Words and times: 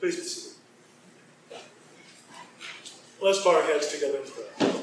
Please 0.00 0.16
be 0.16 0.22
seated. 0.22 0.56
Let's 3.20 3.44
bow 3.44 3.56
our 3.56 3.62
heads 3.62 3.88
together 3.92 4.16
in 4.16 4.24
prayer. 4.24 4.82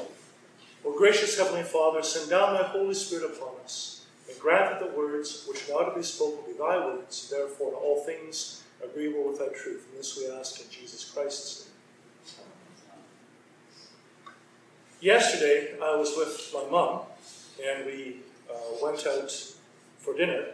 O 0.84 0.96
gracious 0.96 1.36
Heavenly 1.36 1.64
Father, 1.64 2.04
send 2.04 2.30
down 2.30 2.54
thy 2.54 2.62
Holy 2.62 2.94
Spirit 2.94 3.32
upon 3.32 3.56
us, 3.64 4.06
and 4.30 4.38
grant 4.38 4.78
that 4.78 4.78
the 4.78 4.96
words 4.96 5.44
which 5.48 5.68
now 5.68 5.80
to 5.80 5.96
be 5.96 6.04
spoken 6.04 6.38
be 6.46 6.56
thy 6.56 6.78
words, 6.86 7.28
therefore 7.30 7.70
in 7.70 7.74
all 7.74 8.04
things 8.04 8.62
agreeable 8.82 9.28
with 9.28 9.40
thy 9.40 9.48
truth. 9.48 9.88
And 9.90 9.98
this 9.98 10.16
we 10.16 10.30
ask 10.30 10.60
in 10.60 10.70
Jesus 10.70 11.10
Christ's 11.10 11.64
name. 11.64 11.74
Yesterday, 15.00 15.76
I 15.82 15.96
was 15.96 16.14
with 16.16 16.50
my 16.54 16.70
mom, 16.70 17.00
and 17.60 17.86
we 17.86 18.18
uh, 18.48 18.54
went 18.80 19.04
out 19.04 19.32
for 19.98 20.16
dinner, 20.16 20.44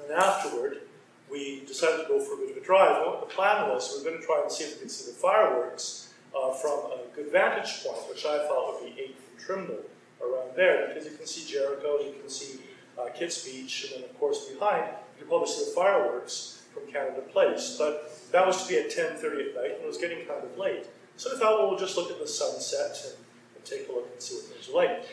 and 0.00 0.12
afterward, 0.12 0.82
we 1.30 1.64
decided 1.66 2.02
to 2.02 2.08
go 2.08 2.20
for 2.20 2.34
a 2.34 2.36
bit 2.38 2.50
of 2.50 2.62
a 2.62 2.64
drive. 2.64 3.06
What 3.06 3.20
the 3.20 3.34
plan 3.34 3.68
was, 3.68 3.92
we 3.92 4.04
were 4.04 4.10
going 4.10 4.20
to 4.20 4.26
try 4.26 4.40
and 4.42 4.50
see 4.50 4.64
if 4.64 4.74
we 4.74 4.80
could 4.82 4.90
see 4.90 5.10
the 5.10 5.16
fireworks 5.16 6.14
uh, 6.34 6.52
from 6.52 6.92
a 6.92 7.14
good 7.14 7.30
vantage 7.30 7.84
point, 7.84 8.08
which 8.08 8.24
I 8.24 8.46
thought 8.46 8.80
would 8.82 8.94
be 8.94 9.00
8 9.00 9.16
from 9.16 9.44
Trimble 9.44 9.84
around 10.22 10.56
there, 10.56 10.88
because 10.88 11.04
you 11.04 11.16
can 11.16 11.26
see 11.26 11.50
Jericho, 11.50 11.98
you 11.98 12.14
can 12.20 12.28
see 12.28 12.60
uh, 12.98 13.08
Kits 13.14 13.44
Beach, 13.44 13.86
and 13.92 14.02
then 14.02 14.10
of 14.10 14.18
course 14.18 14.46
behind, 14.46 14.86
you 15.16 15.20
can 15.20 15.28
probably 15.28 15.48
see 15.48 15.64
the 15.64 15.70
fireworks 15.70 16.62
from 16.72 16.90
Canada 16.90 17.20
Place. 17.32 17.76
But 17.78 18.10
that 18.32 18.46
was 18.46 18.62
to 18.62 18.68
be 18.68 18.78
at 18.78 18.90
10.30 18.90 19.14
at 19.14 19.54
night, 19.54 19.72
and 19.76 19.84
it 19.84 19.86
was 19.86 19.98
getting 19.98 20.26
kind 20.26 20.44
of 20.44 20.56
late. 20.58 20.86
So 21.16 21.34
I 21.34 21.38
thought, 21.38 21.58
well, 21.58 21.70
we'll 21.70 21.78
just 21.78 21.96
look 21.96 22.10
at 22.10 22.20
the 22.20 22.28
sunset 22.28 22.96
and, 23.04 23.14
and 23.56 23.64
take 23.64 23.88
a 23.88 23.92
look 23.92 24.08
and 24.12 24.22
see 24.22 24.36
what 24.36 24.44
things 24.44 24.68
are 24.68 24.72
like. 24.72 25.08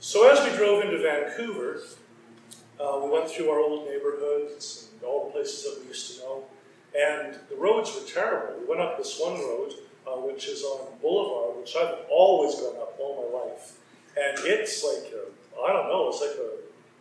So 0.00 0.28
as 0.28 0.44
we 0.44 0.56
drove 0.56 0.84
into 0.84 0.98
Vancouver, 0.98 1.80
uh, 2.80 3.00
we 3.02 3.10
went 3.10 3.28
through 3.30 3.50
our 3.50 3.58
old 3.58 3.88
neighborhoods 3.88 4.88
and 5.04 5.12
all 5.12 5.26
the 5.26 5.32
places 5.32 5.64
that 5.64 5.80
we 5.82 5.88
used 5.88 6.16
to 6.16 6.22
know, 6.22 6.44
and 6.96 7.38
the 7.50 7.56
roads 7.56 7.92
were 7.94 8.06
terrible. 8.08 8.60
We 8.60 8.66
went 8.66 8.80
up 8.80 8.96
this 8.96 9.20
one 9.20 9.34
road, 9.34 9.74
uh, 10.06 10.12
which 10.12 10.48
is 10.48 10.62
on 10.62 10.86
Boulevard, 11.02 11.60
which 11.60 11.76
I've 11.76 11.98
always 12.10 12.54
gone 12.54 12.76
up 12.76 12.96
all 12.98 13.30
my 13.30 13.38
life, 13.38 13.76
and 14.16 14.38
it's 14.46 14.82
like 14.82 15.12
I 15.62 15.72
don't 15.72 15.88
know, 15.88 16.08
it's 16.08 16.20
like 16.20 16.36
a, 16.38 16.50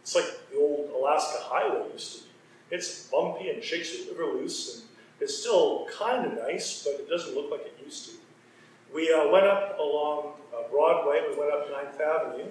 it's 0.02 0.16
like 0.16 0.50
the 0.52 0.58
old 0.58 0.92
Alaska 0.96 1.38
Highway 1.42 1.92
used 1.92 2.18
to 2.18 2.24
be. 2.24 2.30
It's 2.72 3.08
bumpy 3.08 3.50
and 3.50 3.64
shakes 3.64 3.96
the 3.96 4.12
river 4.12 4.34
loose, 4.34 4.80
and 4.80 4.90
it's 5.22 5.38
still 5.40 5.88
kind 5.98 6.26
of 6.26 6.34
nice, 6.34 6.84
but 6.84 6.94
it 7.00 7.10
doesn't 7.10 7.36
look 7.36 7.52
like 7.52 7.62
it 7.62 7.78
used 7.84 8.10
to. 8.10 8.16
We 8.94 9.12
uh, 9.12 9.30
went 9.32 9.46
up 9.46 9.80
along 9.80 10.34
uh, 10.54 10.70
Broadway. 10.70 11.22
We 11.30 11.38
went 11.38 11.52
up 11.52 11.68
9th 11.70 12.00
Avenue. 12.00 12.46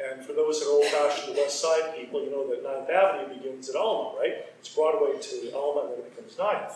And 0.00 0.24
for 0.24 0.32
those 0.32 0.60
that 0.60 0.66
are 0.66 0.72
old-fashioned 0.72 1.36
West 1.36 1.60
Side 1.60 1.96
people, 1.96 2.22
you 2.22 2.30
know 2.30 2.48
that 2.48 2.64
9th 2.64 2.90
Avenue 2.90 3.34
begins 3.34 3.68
at 3.68 3.76
Alma, 3.76 4.18
right? 4.18 4.46
It's 4.60 4.68
Broadway 4.72 5.18
to 5.20 5.52
Alma, 5.56 5.80
and 5.82 5.92
then 5.92 5.98
it 5.98 6.14
becomes 6.14 6.36
9th. 6.36 6.74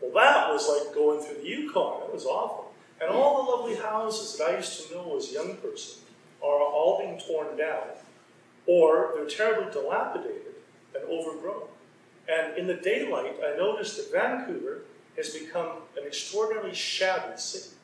Well, 0.00 0.12
that 0.14 0.52
was 0.52 0.68
like 0.68 0.94
going 0.94 1.20
through 1.20 1.42
the 1.42 1.48
Yukon. 1.48 2.02
It 2.08 2.12
was 2.12 2.26
awful. 2.26 2.72
And 3.00 3.10
all 3.10 3.44
the 3.44 3.50
lovely 3.50 3.76
houses 3.76 4.36
that 4.38 4.50
I 4.50 4.56
used 4.56 4.88
to 4.88 4.94
know 4.94 5.16
as 5.16 5.30
a 5.30 5.34
young 5.34 5.56
person 5.58 6.02
are 6.42 6.60
all 6.60 6.98
being 7.00 7.18
torn 7.20 7.56
down, 7.56 7.86
or 8.66 9.12
they're 9.14 9.26
terribly 9.26 9.72
dilapidated 9.72 10.54
and 10.94 11.04
overgrown. 11.04 11.68
And 12.28 12.58
in 12.58 12.66
the 12.66 12.74
daylight, 12.74 13.36
I 13.44 13.56
noticed 13.56 13.96
that 13.96 14.12
Vancouver 14.12 14.82
has 15.16 15.30
become 15.30 15.82
an 15.96 16.04
extraordinarily 16.06 16.74
shabby 16.74 17.36
city. 17.36 17.76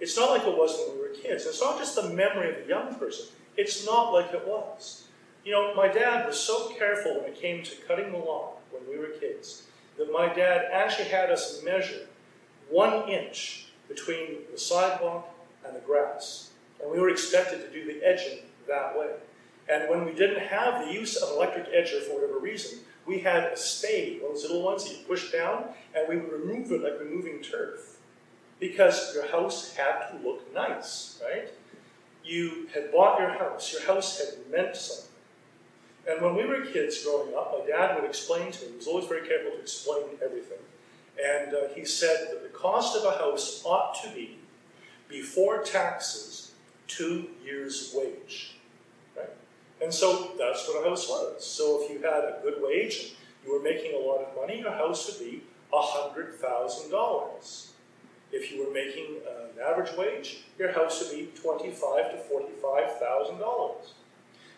It's 0.00 0.16
not 0.16 0.30
like 0.30 0.46
it 0.46 0.56
was 0.56 0.76
when 0.78 0.96
we 0.96 1.02
were 1.08 1.14
kids. 1.14 1.46
It's 1.46 1.60
not 1.60 1.78
just 1.78 1.94
the 1.94 2.10
memory 2.10 2.50
of 2.50 2.64
a 2.64 2.68
young 2.68 2.94
person. 2.94 3.26
It's 3.60 3.84
not 3.84 4.14
like 4.14 4.32
it 4.32 4.48
was. 4.48 5.04
You 5.44 5.52
know, 5.52 5.74
my 5.74 5.86
dad 5.86 6.26
was 6.26 6.40
so 6.40 6.70
careful 6.78 7.16
when 7.16 7.30
it 7.30 7.38
came 7.38 7.62
to 7.62 7.76
cutting 7.86 8.10
the 8.10 8.16
lawn 8.16 8.54
when 8.70 8.88
we 8.88 8.98
were 8.98 9.08
kids 9.20 9.64
that 9.98 10.10
my 10.10 10.32
dad 10.32 10.70
actually 10.72 11.08
had 11.08 11.30
us 11.30 11.62
measure 11.62 12.06
one 12.70 13.06
inch 13.06 13.66
between 13.86 14.38
the 14.50 14.58
sidewalk 14.58 15.28
and 15.66 15.76
the 15.76 15.80
grass. 15.80 16.52
And 16.80 16.90
we 16.90 16.98
were 16.98 17.10
expected 17.10 17.60
to 17.60 17.70
do 17.70 17.84
the 17.84 18.02
edging 18.02 18.38
that 18.66 18.98
way. 18.98 19.10
And 19.70 19.90
when 19.90 20.06
we 20.06 20.12
didn't 20.12 20.40
have 20.40 20.86
the 20.86 20.94
use 20.94 21.16
of 21.16 21.28
an 21.28 21.34
electric 21.36 21.66
edger 21.66 22.00
for 22.00 22.14
whatever 22.14 22.38
reason, 22.38 22.78
we 23.04 23.18
had 23.18 23.44
a 23.44 23.58
spade, 23.58 24.22
one 24.22 24.30
of 24.30 24.36
those 24.36 24.44
little 24.44 24.62
ones 24.62 24.84
that 24.84 24.96
you 24.96 25.04
push 25.04 25.30
down, 25.30 25.64
and 25.94 26.08
we 26.08 26.16
would 26.16 26.32
remove 26.32 26.72
it 26.72 26.82
like 26.82 26.98
removing 26.98 27.42
turf. 27.42 27.98
Because 28.58 29.14
your 29.14 29.30
house 29.30 29.74
had 29.74 30.08
to 30.08 30.26
look 30.26 30.50
nice, 30.54 31.20
right? 31.22 31.50
You 32.30 32.68
had 32.72 32.92
bought 32.92 33.18
your 33.18 33.30
house, 33.30 33.72
your 33.72 33.82
house 33.82 34.18
had 34.18 34.50
meant 34.50 34.76
something. 34.76 35.10
And 36.08 36.22
when 36.22 36.36
we 36.36 36.46
were 36.46 36.64
kids 36.64 37.04
growing 37.04 37.34
up, 37.34 37.52
my 37.58 37.66
dad 37.66 37.96
would 37.96 38.08
explain 38.08 38.52
to 38.52 38.64
me, 38.64 38.70
he 38.70 38.76
was 38.76 38.86
always 38.86 39.06
very 39.06 39.26
careful 39.26 39.50
to 39.50 39.60
explain 39.60 40.04
everything. 40.24 40.58
And 41.22 41.54
uh, 41.54 41.68
he 41.74 41.84
said 41.84 42.28
that 42.30 42.42
the 42.42 42.48
cost 42.56 42.96
of 42.96 43.04
a 43.04 43.18
house 43.18 43.62
ought 43.64 44.00
to 44.02 44.10
be, 44.10 44.38
before 45.08 45.62
taxes, 45.62 46.52
two 46.86 47.28
years' 47.44 47.92
wage. 47.94 48.54
Right? 49.16 49.28
And 49.82 49.92
so 49.92 50.32
that's 50.38 50.66
what 50.68 50.86
a 50.86 50.88
house 50.88 51.08
was. 51.08 51.44
So 51.44 51.82
if 51.82 51.90
you 51.90 51.98
had 51.98 52.24
a 52.24 52.38
good 52.42 52.62
wage 52.62 53.00
and 53.00 53.10
you 53.44 53.52
were 53.52 53.62
making 53.62 53.94
a 53.94 53.98
lot 53.98 54.20
of 54.20 54.36
money, 54.36 54.60
your 54.60 54.72
house 54.72 55.06
would 55.06 55.18
be 55.18 55.42
$100,000. 55.72 57.66
If 58.32 58.52
you 58.52 58.64
were 58.64 58.72
making 58.72 59.16
an 59.28 59.39
average 59.60 59.96
wage, 59.96 60.44
your 60.58 60.72
house 60.72 61.02
would 61.02 61.16
be 61.16 61.30
twenty-five 61.40 62.10
to 62.12 62.16
forty-five 62.16 62.98
thousand 62.98 63.38
dollars. 63.38 63.94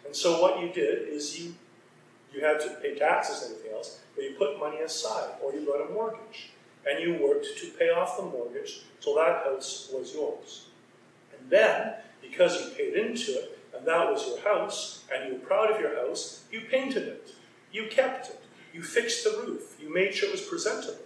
And 0.05 0.15
so 0.15 0.41
what 0.41 0.61
you 0.61 0.73
did 0.73 1.09
is 1.09 1.39
you 1.41 1.55
you 2.33 2.45
had 2.45 2.61
to 2.61 2.71
pay 2.83 2.95
taxes 2.95 3.43
and 3.43 3.53
everything 3.53 3.77
else, 3.77 4.01
but 4.15 4.25
you 4.25 4.35
put 4.39 4.59
money 4.59 4.79
aside, 4.79 5.31
or 5.43 5.53
you 5.53 5.67
got 5.67 5.89
a 5.89 5.93
mortgage, 5.93 6.51
and 6.89 7.03
you 7.03 7.23
worked 7.23 7.47
to 7.59 7.67
pay 7.79 7.91
off 7.91 8.17
the 8.17 8.23
mortgage 8.23 8.83
till 9.01 9.15
that 9.17 9.45
house 9.45 9.91
was 9.93 10.15
yours. 10.15 10.67
And 11.39 11.51
then, 11.51 11.95
because 12.23 12.59
you 12.59 12.71
paid 12.71 12.95
into 12.95 13.33
it, 13.33 13.59
and 13.77 13.87
that 13.87 14.11
was 14.11 14.27
your 14.27 14.41
house, 14.41 15.05
and 15.13 15.29
you 15.29 15.35
were 15.35 15.47
proud 15.47 15.71
of 15.71 15.81
your 15.81 15.95
house, 15.95 16.45
you 16.51 16.63
painted 16.63 17.03
it, 17.03 17.35
you 17.71 17.87
kept 17.91 18.31
it, 18.31 18.41
you 18.73 18.83
fixed 18.83 19.25
the 19.25 19.43
roof, 19.45 19.77
you 19.79 19.93
made 19.93 20.15
sure 20.15 20.31
it 20.31 20.33
was 20.33 20.41
presentable. 20.41 21.05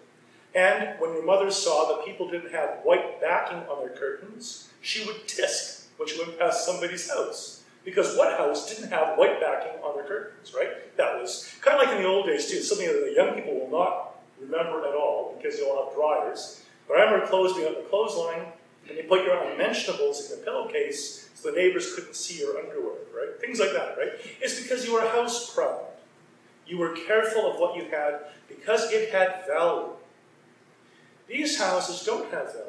And 0.56 0.98
when 0.98 1.12
your 1.12 1.24
mother 1.24 1.50
saw 1.50 1.86
that 1.88 2.06
people 2.06 2.30
didn't 2.30 2.50
have 2.50 2.80
white 2.82 3.20
backing 3.20 3.58
on 3.68 3.80
their 3.80 3.94
curtains, 3.94 4.70
she 4.80 5.04
would 5.04 5.28
tisk 5.28 5.84
when 5.98 6.08
she 6.08 6.18
went 6.18 6.38
past 6.38 6.64
somebody's 6.64 7.10
house. 7.10 7.62
Because 7.84 8.16
what 8.16 8.38
house 8.38 8.74
didn't 8.74 8.90
have 8.90 9.18
white 9.18 9.38
backing 9.38 9.78
on 9.84 9.94
their 9.94 10.06
curtains, 10.06 10.54
right? 10.56 10.96
That 10.96 11.20
was 11.20 11.54
kind 11.60 11.78
of 11.78 11.86
like 11.86 11.94
in 11.94 12.02
the 12.02 12.08
old 12.08 12.26
days, 12.26 12.50
too, 12.50 12.62
something 12.62 12.86
that 12.86 13.04
the 13.04 13.12
young 13.14 13.34
people 13.34 13.54
will 13.54 13.70
not 13.70 14.16
remember 14.40 14.80
at 14.88 14.94
all 14.94 15.36
because 15.36 15.58
they 15.58 15.64
all 15.64 15.84
have 15.84 15.94
dryers. 15.94 16.64
But 16.88 16.98
I 16.98 17.04
remember 17.04 17.26
clothes 17.26 17.52
being 17.52 17.68
on 17.68 17.74
the 17.74 17.88
clothesline, 17.90 18.46
and 18.88 18.96
you 18.96 19.04
put 19.04 19.24
your 19.24 19.36
unmentionables 19.36 20.30
in 20.30 20.38
the 20.38 20.44
pillowcase 20.44 21.28
so 21.34 21.50
the 21.50 21.56
neighbors 21.56 21.94
couldn't 21.94 22.16
see 22.16 22.40
your 22.40 22.58
underwear, 22.58 22.96
right? 23.14 23.38
Things 23.40 23.60
like 23.60 23.72
that, 23.72 23.98
right? 23.98 24.12
It's 24.40 24.60
because 24.62 24.86
you 24.86 24.94
were 24.94 25.02
house 25.02 25.54
proud. 25.54 25.84
You 26.66 26.78
were 26.78 26.96
careful 27.06 27.50
of 27.50 27.60
what 27.60 27.76
you 27.76 27.84
had 27.90 28.20
because 28.48 28.90
it 28.90 29.10
had 29.10 29.44
value. 29.46 29.90
These 31.28 31.58
houses 31.58 32.04
don't 32.04 32.30
have 32.30 32.52
value. 32.52 32.66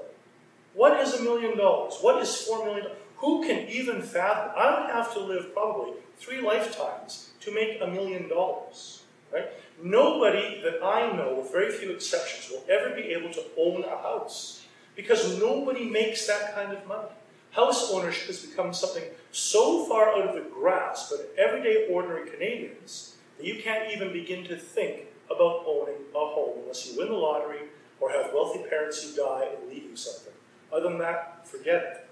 What 0.73 0.99
is 0.99 1.13
a 1.15 1.23
million 1.23 1.57
dollars? 1.57 1.95
What 2.01 2.21
is 2.21 2.35
four 2.35 2.65
million 2.65 2.83
dollars? 2.83 2.99
Who 3.17 3.43
can 3.43 3.67
even 3.67 4.01
fathom? 4.01 4.51
I 4.55 4.79
would 4.79 4.89
have 4.91 5.13
to 5.13 5.19
live 5.19 5.53
probably 5.53 5.93
three 6.17 6.41
lifetimes 6.41 7.31
to 7.41 7.53
make 7.53 7.81
a 7.81 7.87
million 7.87 8.29
dollars. 8.29 9.03
Right? 9.33 9.49
Nobody 9.81 10.61
that 10.63 10.83
I 10.83 11.11
know, 11.15 11.35
with 11.35 11.51
very 11.51 11.71
few 11.71 11.91
exceptions, 11.91 12.49
will 12.49 12.63
ever 12.69 12.95
be 12.95 13.13
able 13.13 13.31
to 13.33 13.43
own 13.57 13.83
a 13.83 13.89
house 13.89 14.65
because 14.95 15.39
nobody 15.39 15.89
makes 15.89 16.25
that 16.27 16.55
kind 16.55 16.73
of 16.73 16.87
money. 16.87 17.09
House 17.51 17.91
ownership 17.91 18.27
has 18.27 18.45
become 18.45 18.73
something 18.73 19.03
so 19.31 19.85
far 19.85 20.09
out 20.09 20.27
of 20.27 20.35
the 20.35 20.49
grasp 20.49 21.11
of 21.11 21.21
everyday 21.37 21.87
ordinary 21.89 22.29
Canadians 22.29 23.15
that 23.37 23.45
you 23.45 23.61
can't 23.61 23.91
even 23.91 24.11
begin 24.11 24.43
to 24.45 24.57
think 24.57 25.07
about 25.25 25.63
owning 25.67 26.01
a 26.15 26.19
home 26.19 26.59
unless 26.61 26.87
you 26.87 26.97
win 26.97 27.09
the 27.09 27.13
lottery 27.13 27.61
or 27.99 28.11
have 28.11 28.33
wealthy 28.33 28.63
parents 28.69 29.03
who 29.03 29.15
die 29.15 29.47
and 29.55 29.69
leave 29.69 29.83
you 29.83 29.95
something. 29.95 30.33
Other 30.71 30.89
than 30.89 30.99
that, 30.99 31.47
forget 31.47 31.83
it. 31.83 32.07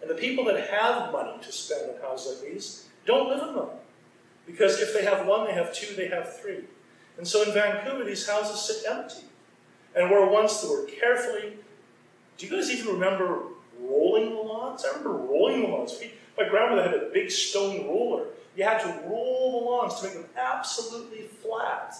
And 0.00 0.10
the 0.10 0.14
people 0.14 0.44
that 0.44 0.68
have 0.68 1.12
money 1.12 1.38
to 1.42 1.52
spend 1.52 1.90
on 1.90 2.00
houses 2.00 2.40
like 2.42 2.52
these 2.52 2.88
don't 3.04 3.28
live 3.28 3.48
in 3.48 3.54
them. 3.54 3.68
Because 4.46 4.80
if 4.80 4.94
they 4.94 5.04
have 5.04 5.26
one, 5.26 5.46
they 5.46 5.52
have 5.52 5.74
two, 5.74 5.94
they 5.94 6.08
have 6.08 6.38
three. 6.40 6.64
And 7.16 7.26
so 7.26 7.42
in 7.42 7.52
Vancouver, 7.52 8.04
these 8.04 8.26
houses 8.28 8.60
sit 8.60 8.90
empty. 8.90 9.26
And 9.94 10.10
where 10.10 10.26
once 10.26 10.60
they 10.60 10.68
were 10.68 10.84
carefully, 10.84 11.54
do 12.36 12.46
you 12.46 12.52
guys 12.52 12.70
even 12.70 12.94
remember 12.94 13.42
rolling 13.80 14.30
the 14.30 14.36
lawns? 14.36 14.84
I 14.84 14.96
remember 14.96 15.12
rolling 15.12 15.62
the 15.62 15.68
lawns. 15.68 16.00
My 16.38 16.48
grandmother 16.48 16.82
had 16.82 16.94
a 16.94 17.10
big 17.12 17.30
stone 17.30 17.86
roller. 17.86 18.26
You 18.56 18.64
had 18.64 18.80
to 18.80 19.08
roll 19.08 19.60
the 19.60 19.66
lawns 19.66 20.00
to 20.00 20.06
make 20.06 20.14
them 20.14 20.24
absolutely 20.36 21.22
flat. 21.22 21.96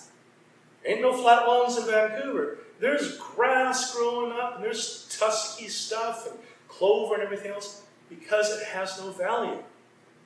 Ain't 0.85 1.01
no 1.01 1.13
flat 1.13 1.47
lawns 1.47 1.77
in 1.77 1.87
Vancouver. 1.87 2.59
There's 2.81 3.19
grass 3.19 3.95
growing 3.95 4.33
up, 4.33 4.57
and 4.57 4.65
there's 4.65 5.09
tusky 5.19 5.69
stuff, 5.69 6.29
and 6.31 6.39
clover 6.69 7.15
and 7.15 7.23
everything 7.23 7.53
else, 7.53 7.83
because 8.09 8.51
it 8.51 8.65
has 8.67 8.99
no 9.01 9.11
value. 9.11 9.63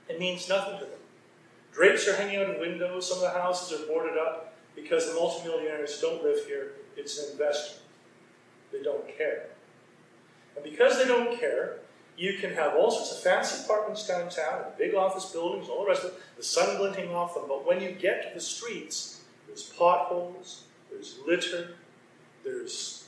It 0.08 0.20
means 0.20 0.48
nothing 0.48 0.78
to 0.78 0.84
them. 0.84 0.94
Drapes 1.72 2.06
are 2.06 2.16
hanging 2.16 2.36
out 2.36 2.50
of 2.50 2.60
windows. 2.60 3.08
Some 3.08 3.18
of 3.18 3.32
the 3.32 3.40
houses 3.40 3.80
are 3.80 3.86
boarded 3.86 4.18
up 4.18 4.54
because 4.74 5.06
the 5.06 5.14
multimillionaires 5.14 6.00
don't 6.00 6.22
live 6.22 6.44
here. 6.46 6.72
It's 6.96 7.18
an 7.18 7.32
investment. 7.32 7.82
They 8.70 8.82
don't. 8.82 9.06
care. 9.16 9.46
And 10.54 10.64
because 10.64 10.98
they 10.98 11.06
don't 11.06 11.38
care, 11.38 11.78
you 12.16 12.34
can 12.38 12.52
have 12.54 12.74
all 12.74 12.90
sorts 12.90 13.12
of 13.12 13.22
fancy 13.22 13.64
apartments 13.64 14.06
downtown, 14.06 14.64
and 14.66 14.76
big 14.76 14.94
office 14.94 15.26
buildings, 15.32 15.68
all 15.68 15.82
the 15.84 15.88
rest 15.88 16.04
of 16.04 16.10
it, 16.10 16.20
the 16.36 16.42
sun 16.42 16.76
glinting 16.76 17.14
off 17.14 17.34
them. 17.34 17.44
But 17.48 17.66
when 17.66 17.80
you 17.80 17.92
get 17.92 18.28
to 18.28 18.34
the 18.34 18.40
streets, 18.40 19.22
there's 19.46 19.62
potholes, 19.62 20.64
there's 20.90 21.18
litter, 21.26 21.76
there's 22.44 23.04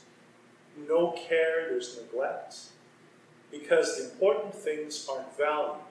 no 0.87 1.11
care, 1.11 1.69
there's 1.69 1.97
neglect, 2.01 2.55
because 3.51 3.97
the 3.97 4.11
important 4.11 4.53
things 4.53 5.07
aren't 5.09 5.35
valued. 5.37 5.81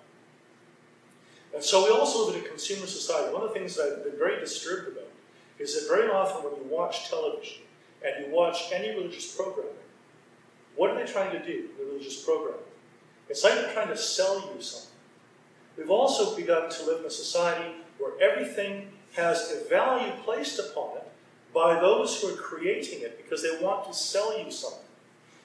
And 1.54 1.62
so 1.62 1.84
we 1.84 1.90
also 1.90 2.26
live 2.26 2.36
in 2.36 2.44
a 2.44 2.48
consumer 2.48 2.86
society. 2.86 3.32
One 3.32 3.42
of 3.42 3.48
the 3.50 3.54
things 3.54 3.76
that 3.76 3.96
I've 3.98 4.04
been 4.04 4.18
very 4.18 4.40
disturbed 4.40 4.88
about 4.88 5.08
is 5.58 5.74
that 5.74 5.94
very 5.94 6.10
often 6.10 6.44
when 6.44 6.60
you 6.60 6.68
watch 6.68 7.08
television 7.08 7.62
and 8.04 8.26
you 8.26 8.32
watch 8.32 8.72
any 8.72 8.90
religious 8.90 9.34
programming, 9.34 9.72
what 10.74 10.90
are 10.90 10.98
they 10.98 11.10
trying 11.10 11.30
to 11.30 11.44
do, 11.44 11.68
the 11.78 11.84
religious 11.84 12.22
programming? 12.22 12.60
It's 13.28 13.44
like 13.44 13.54
they're 13.54 13.72
trying 13.72 13.88
to 13.88 13.96
sell 13.96 14.52
you 14.54 14.60
something. 14.60 14.90
We've 15.76 15.90
also 15.90 16.36
begun 16.36 16.70
to 16.70 16.86
live 16.86 17.00
in 17.00 17.06
a 17.06 17.10
society 17.10 17.74
where 17.98 18.20
everything 18.20 18.88
has 19.16 19.52
a 19.52 19.68
value 19.68 20.12
placed 20.24 20.58
upon 20.58 20.96
it 20.96 21.08
by 21.54 21.78
those 21.78 22.20
who 22.20 22.28
are 22.28 22.36
creating 22.36 23.00
it 23.02 23.16
because 23.16 23.42
they 23.42 23.64
want 23.64 23.86
to 23.86 23.94
sell 23.94 24.36
you 24.38 24.50
something. 24.50 24.80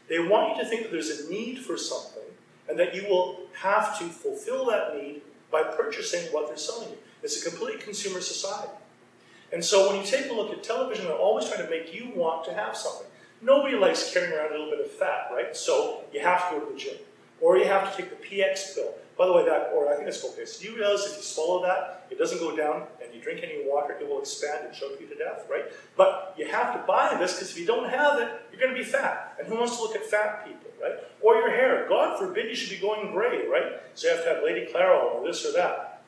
They 0.09 0.19
want 0.19 0.57
you 0.57 0.63
to 0.63 0.67
think 0.67 0.81
that 0.81 0.91
there's 0.91 1.21
a 1.21 1.29
need 1.29 1.59
for 1.59 1.77
something 1.77 2.23
and 2.67 2.79
that 2.79 2.95
you 2.95 3.03
will 3.07 3.41
have 3.53 3.97
to 3.99 4.05
fulfill 4.05 4.65
that 4.67 4.95
need 4.95 5.21
by 5.51 5.63
purchasing 5.63 6.31
what 6.33 6.47
they're 6.47 6.57
selling 6.57 6.89
you. 6.89 6.97
It's 7.21 7.45
a 7.45 7.49
complete 7.49 7.81
consumer 7.81 8.21
society. 8.21 8.73
And 9.51 9.63
so 9.63 9.89
when 9.89 9.99
you 9.99 10.05
take 10.05 10.29
a 10.29 10.33
look 10.33 10.51
at 10.51 10.63
television, 10.63 11.05
they're 11.05 11.15
always 11.15 11.47
trying 11.47 11.63
to 11.63 11.69
make 11.69 11.93
you 11.93 12.11
want 12.15 12.45
to 12.45 12.53
have 12.53 12.75
something. 12.75 13.07
Nobody 13.41 13.75
likes 13.75 14.11
carrying 14.13 14.33
around 14.33 14.49
a 14.49 14.57
little 14.57 14.69
bit 14.69 14.79
of 14.79 14.91
fat, 14.91 15.29
right? 15.33 15.55
So 15.55 16.03
you 16.13 16.19
have 16.21 16.49
to 16.49 16.59
go 16.59 16.65
to 16.65 16.73
the 16.73 16.77
gym. 16.77 16.95
Or 17.41 17.57
you 17.57 17.65
have 17.65 17.91
to 17.91 18.01
take 18.01 18.09
the 18.09 18.25
PX 18.25 18.75
pill. 18.75 18.93
By 19.17 19.25
the 19.25 19.33
way, 19.33 19.43
that, 19.43 19.71
or 19.75 19.91
I 19.91 19.97
think 19.97 20.07
it's 20.07 20.21
called. 20.21 20.35
Do 20.35 20.65
you 20.65 20.77
realize 20.77 21.05
if 21.05 21.17
you 21.17 21.23
swallow 21.23 21.61
that, 21.63 22.07
it 22.09 22.17
doesn't 22.17 22.39
go 22.39 22.55
down, 22.55 22.83
and 23.03 23.13
you 23.13 23.21
drink 23.21 23.41
any 23.43 23.67
water, 23.69 23.97
it 23.99 24.07
will 24.07 24.19
expand 24.19 24.65
and 24.65 24.73
choke 24.73 24.97
you 24.99 25.07
to 25.07 25.15
death, 25.15 25.45
right? 25.51 25.65
But 25.97 26.35
you 26.37 26.47
have 26.47 26.73
to 26.73 26.87
buy 26.87 27.15
this 27.19 27.33
because 27.33 27.51
if 27.51 27.59
you 27.59 27.65
don't 27.65 27.89
have 27.89 28.19
it, 28.19 28.29
you're 28.49 28.61
going 28.61 28.73
to 28.73 28.79
be 28.79 28.85
fat. 28.85 29.35
And 29.37 29.47
who 29.47 29.55
wants 29.55 29.75
to 29.75 29.83
look 29.83 29.93
at 29.93 30.05
fat 30.05 30.45
people, 30.45 30.71
right? 30.81 30.93
Or 31.21 31.35
your 31.35 31.51
hair. 31.51 31.85
God 31.89 32.17
forbid 32.17 32.47
you 32.47 32.55
should 32.55 32.69
be 32.69 32.81
going 32.81 33.11
gray, 33.11 33.45
right? 33.47 33.81
So 33.93 34.07
you 34.07 34.15
have 34.15 34.23
to 34.23 34.29
have 34.35 34.43
Lady 34.43 34.71
Clairol 34.71 35.15
or 35.15 35.27
this 35.27 35.45
or 35.45 35.51
that. 35.51 36.01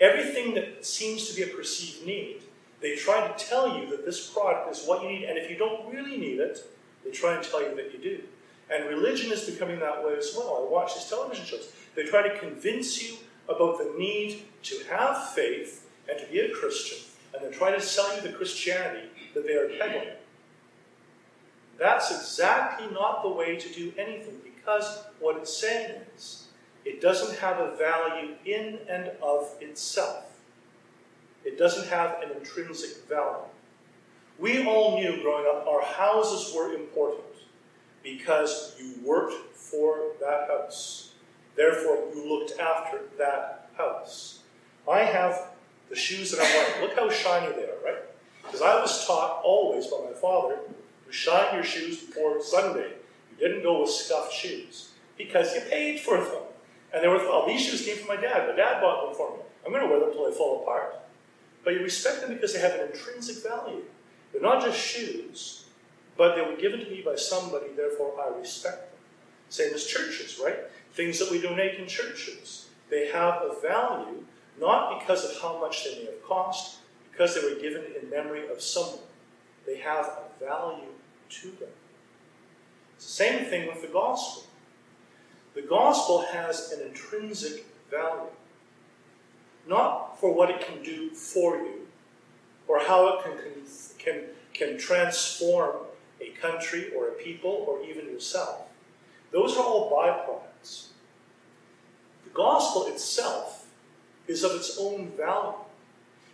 Everything 0.00 0.54
that 0.54 0.84
seems 0.84 1.30
to 1.30 1.36
be 1.36 1.42
a 1.48 1.54
perceived 1.54 2.04
need, 2.04 2.42
they 2.80 2.96
try 2.96 3.28
to 3.28 3.44
tell 3.44 3.78
you 3.78 3.88
that 3.90 4.04
this 4.04 4.28
product 4.28 4.70
is 4.76 4.84
what 4.84 5.02
you 5.02 5.08
need, 5.08 5.24
and 5.24 5.38
if 5.38 5.48
you 5.48 5.56
don't 5.56 5.92
really 5.92 6.16
need 6.16 6.40
it, 6.40 6.58
they 7.04 7.12
try 7.12 7.36
and 7.36 7.44
tell 7.44 7.62
you 7.62 7.76
that 7.76 7.92
you 7.92 7.98
do. 8.00 8.22
And 8.72 8.88
religion 8.88 9.30
is 9.32 9.48
becoming 9.48 9.78
that 9.80 10.04
way 10.04 10.16
as 10.16 10.34
well. 10.36 10.64
I 10.66 10.72
watch 10.72 10.94
these 10.94 11.08
television 11.08 11.44
shows. 11.44 11.72
They 11.94 12.04
try 12.04 12.26
to 12.26 12.38
convince 12.38 13.02
you 13.02 13.18
about 13.48 13.78
the 13.78 13.94
need 13.98 14.42
to 14.62 14.84
have 14.90 15.32
faith 15.32 15.86
and 16.08 16.18
to 16.18 16.26
be 16.26 16.40
a 16.40 16.50
Christian, 16.50 16.98
and 17.32 17.44
they 17.44 17.56
try 17.56 17.70
to 17.70 17.80
sell 17.80 18.14
you 18.16 18.22
the 18.22 18.32
Christianity 18.32 19.08
that 19.34 19.46
they 19.46 19.54
are 19.54 19.68
peddling. 19.78 20.14
That's 21.78 22.10
exactly 22.10 22.88
not 22.92 23.22
the 23.22 23.28
way 23.28 23.56
to 23.56 23.68
do 23.72 23.92
anything, 23.98 24.40
because 24.44 25.04
what 25.20 25.36
it's 25.36 25.56
saying 25.56 26.00
is 26.16 26.48
it 26.84 27.00
doesn't 27.00 27.38
have 27.38 27.58
a 27.58 27.76
value 27.76 28.34
in 28.44 28.78
and 28.88 29.10
of 29.22 29.54
itself. 29.60 30.24
It 31.44 31.58
doesn't 31.58 31.88
have 31.88 32.22
an 32.22 32.30
intrinsic 32.36 33.06
value. 33.08 33.44
We 34.38 34.66
all 34.66 34.98
knew 34.98 35.22
growing 35.22 35.46
up 35.46 35.66
our 35.66 35.82
houses 35.82 36.54
were 36.54 36.72
important 36.74 37.24
because 38.04 38.76
you 38.78 38.94
worked 39.02 39.56
for 39.56 40.12
that 40.20 40.48
house. 40.48 41.10
Therefore, 41.56 42.04
you 42.14 42.28
looked 42.28 42.60
after 42.60 43.00
that 43.18 43.70
house. 43.76 44.40
I 44.88 45.00
have 45.00 45.50
the 45.88 45.96
shoes 45.96 46.30
that 46.30 46.40
I'm 46.40 46.52
wearing. 46.52 46.82
Look 46.82 46.96
how 46.96 47.10
shiny 47.10 47.52
they 47.52 47.64
are, 47.64 47.84
right? 47.84 48.02
Because 48.42 48.62
I 48.62 48.80
was 48.80 49.06
taught 49.06 49.40
always 49.42 49.86
by 49.86 49.98
my 50.04 50.12
father 50.12 50.58
to 51.06 51.12
shine 51.12 51.54
your 51.54 51.64
shoes 51.64 52.02
before 52.02 52.42
Sunday. 52.42 52.92
You 53.32 53.48
didn't 53.48 53.62
go 53.62 53.80
with 53.80 53.90
scuffed 53.90 54.32
shoes 54.32 54.90
because 55.16 55.54
you 55.54 55.62
paid 55.62 56.00
for 56.00 56.18
them. 56.18 56.42
And 56.92 57.02
they 57.02 57.08
were, 57.08 57.18
oh, 57.20 57.44
these 57.46 57.62
shoes 57.62 57.84
came 57.84 57.96
from 57.96 58.08
my 58.08 58.20
dad. 58.20 58.48
My 58.48 58.54
dad 58.54 58.80
bought 58.80 59.06
them 59.06 59.14
for 59.16 59.36
me. 59.36 59.42
I'm 59.64 59.72
going 59.72 59.82
to 59.82 59.88
wear 59.88 59.98
them 59.98 60.10
until 60.10 60.30
they 60.30 60.36
fall 60.36 60.62
apart. 60.62 60.96
But 61.64 61.74
you 61.74 61.80
respect 61.80 62.20
them 62.20 62.34
because 62.34 62.52
they 62.52 62.60
have 62.60 62.74
an 62.74 62.88
intrinsic 62.88 63.42
value. 63.42 63.82
They're 64.32 64.42
not 64.42 64.62
just 64.62 64.78
shoes, 64.78 65.63
but 66.16 66.34
they 66.34 66.42
were 66.42 66.56
given 66.56 66.80
to 66.80 66.90
me 66.90 67.02
by 67.04 67.16
somebody, 67.16 67.66
therefore 67.76 68.14
I 68.20 68.38
respect 68.38 68.90
them. 68.90 69.00
Same 69.48 69.74
as 69.74 69.84
churches, 69.84 70.40
right? 70.42 70.58
Things 70.92 71.18
that 71.18 71.30
we 71.30 71.40
donate 71.40 71.78
in 71.78 71.86
churches. 71.86 72.68
They 72.90 73.08
have 73.08 73.42
a 73.42 73.56
value, 73.60 74.24
not 74.60 75.00
because 75.00 75.24
of 75.24 75.40
how 75.40 75.58
much 75.60 75.84
they 75.84 75.98
may 75.98 76.04
have 76.06 76.24
cost, 76.24 76.78
because 77.10 77.34
they 77.34 77.42
were 77.42 77.60
given 77.60 77.82
in 78.00 78.10
memory 78.10 78.48
of 78.48 78.60
someone. 78.60 79.00
They 79.66 79.78
have 79.78 80.06
a 80.06 80.44
value 80.44 80.92
to 81.30 81.50
them. 81.52 81.68
It's 82.96 83.06
the 83.06 83.12
same 83.12 83.44
thing 83.46 83.66
with 83.66 83.82
the 83.82 83.88
gospel. 83.88 84.44
The 85.54 85.62
gospel 85.62 86.26
has 86.32 86.72
an 86.72 86.86
intrinsic 86.86 87.66
value. 87.90 88.30
Not 89.66 90.20
for 90.20 90.32
what 90.32 90.50
it 90.50 90.60
can 90.60 90.82
do 90.82 91.10
for 91.10 91.56
you, 91.56 91.86
or 92.68 92.80
how 92.80 93.18
it 93.18 93.24
can, 93.24 93.32
can, 93.98 94.22
can 94.52 94.78
transform 94.78 95.76
country 96.40 96.92
or 96.94 97.08
a 97.08 97.12
people 97.12 97.64
or 97.68 97.82
even 97.84 98.06
yourself. 98.06 98.68
Those 99.32 99.56
are 99.56 99.64
all 99.64 99.90
byproducts. 99.90 100.86
The 102.24 102.30
gospel 102.30 102.86
itself 102.86 103.66
is 104.26 104.44
of 104.44 104.52
its 104.52 104.78
own 104.78 105.08
value. 105.16 105.54